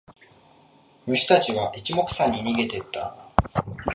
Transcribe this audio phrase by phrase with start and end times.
[1.05, 3.15] 虫たちは一目散に逃げてった。